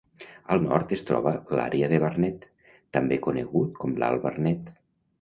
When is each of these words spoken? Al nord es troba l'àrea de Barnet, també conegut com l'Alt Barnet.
Al 0.53 0.63
nord 0.63 0.95
es 0.97 1.05
troba 1.09 1.33
l'àrea 1.59 1.91
de 1.93 2.01
Barnet, 2.05 2.49
també 2.99 3.23
conegut 3.31 3.81
com 3.85 3.99
l'Alt 4.03 4.29
Barnet. 4.29 4.79